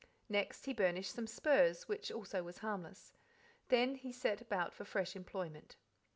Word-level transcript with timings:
Next, 0.29 0.65
he 0.65 0.73
burnished 0.73 1.13
some 1.13 1.27
spurs, 1.27 1.87
which 1.87 2.11
also 2.11 2.41
was 2.41 2.57
harmless. 2.57 3.13
Then 3.69 3.93
he 3.93 4.11
cast 4.11 4.41
about 4.41 4.73
for 4.73 4.83
fresh 4.83 5.15
employment. 5.15 5.75